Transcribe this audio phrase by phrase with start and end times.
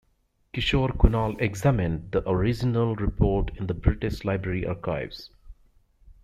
[0.51, 5.29] Kishore Kunal examined the original report in the British Library archives.